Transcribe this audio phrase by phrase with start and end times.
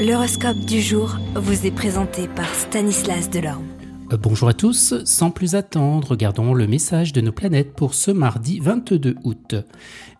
[0.00, 3.66] L'horoscope du jour vous est présenté par Stanislas Delorme.
[4.10, 8.10] Euh, bonjour à tous, sans plus attendre, regardons le message de nos planètes pour ce
[8.10, 9.56] mardi 22 août.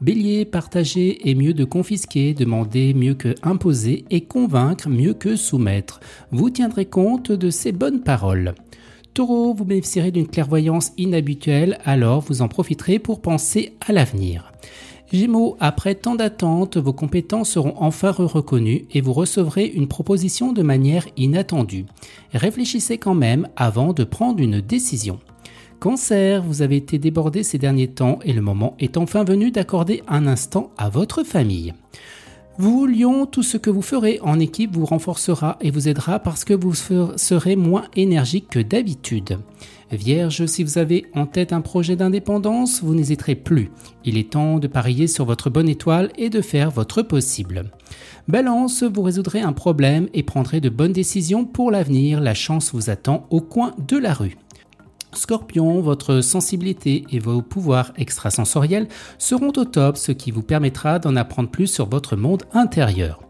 [0.03, 6.01] Bélier, partager est mieux de confisquer, demander mieux que imposer et convaincre mieux que soumettre.
[6.31, 8.54] Vous tiendrez compte de ces bonnes paroles.
[9.15, 14.53] Taureau, vous bénéficierez d'une clairvoyance inhabituelle, alors vous en profiterez pour penser à l'avenir.
[15.13, 20.62] Gémeaux, après tant d'attentes, vos compétences seront enfin reconnues et vous recevrez une proposition de
[20.62, 21.87] manière inattendue.
[22.33, 25.19] Réfléchissez quand même avant de prendre une décision.
[25.81, 30.03] Cancer, vous avez été débordé ces derniers temps et le moment est enfin venu d'accorder
[30.07, 31.75] un instant à votre famille.
[32.60, 36.45] Vous, Lion, tout ce que vous ferez en équipe vous renforcera et vous aidera parce
[36.45, 39.38] que vous serez moins énergique que d'habitude.
[39.91, 43.70] Vierge, si vous avez en tête un projet d'indépendance, vous n'hésiterez plus.
[44.05, 47.70] Il est temps de parier sur votre bonne étoile et de faire votre possible.
[48.28, 52.20] Balance, vous résoudrez un problème et prendrez de bonnes décisions pour l'avenir.
[52.20, 54.36] La chance vous attend au coin de la rue.
[55.12, 61.17] Scorpion, votre sensibilité et vos pouvoirs extrasensoriels seront au top, ce qui vous permettra d'en
[61.17, 63.20] apprendre plus sur votre monde intérieur.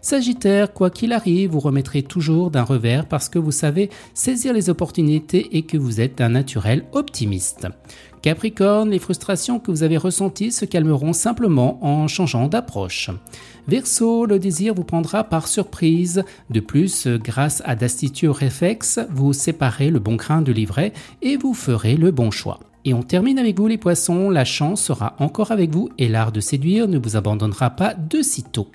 [0.00, 4.70] Sagittaire, quoi qu'il arrive, vous remettrez toujours d'un revers parce que vous savez saisir les
[4.70, 7.66] opportunités et que vous êtes un naturel optimiste.
[8.22, 13.10] Capricorne, les frustrations que vous avez ressenties se calmeront simplement en changeant d'approche.
[13.68, 16.24] Verseau, le désir vous prendra par surprise.
[16.50, 20.92] De plus, grâce à d'astucieux réflexes, vous séparez le bon grain de livret
[21.22, 22.60] et vous ferez le bon choix.
[22.84, 26.32] Et on termine avec vous les poissons, la chance sera encore avec vous et l'art
[26.32, 28.68] de séduire ne vous abandonnera pas de sitôt.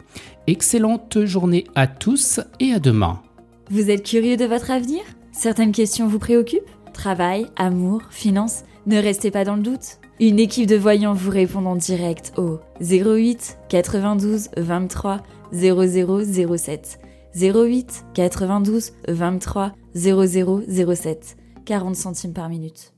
[0.47, 3.21] Excellente journée à tous et à demain.
[3.69, 5.01] Vous êtes curieux de votre avenir?
[5.31, 6.69] Certaines questions vous préoccupent?
[6.93, 8.63] Travail, amour, finances?
[8.85, 9.99] Ne restez pas dans le doute.
[10.19, 15.21] Une équipe de voyants vous répond en direct au 08 92 23
[15.53, 16.99] 0007.
[17.35, 21.37] 08 92 23 0007.
[21.65, 22.92] 40 centimes par minute.